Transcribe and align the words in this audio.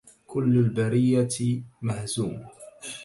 كل 0.27 0.57
البريةِ 0.59 1.63
مهزوم 1.81 2.45